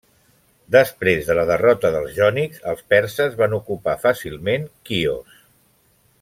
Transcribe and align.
Després 0.75 1.27
de 1.27 1.35
la 1.39 1.43
derrota 1.49 1.91
dels 1.97 2.15
jònics, 2.15 2.63
els 2.73 2.81
perses 2.95 3.37
van 3.43 3.55
ocupar 3.59 3.95
fàcilment 4.07 4.67
Quios. 4.91 5.39